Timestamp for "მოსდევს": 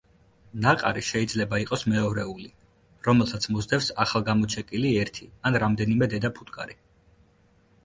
3.57-3.91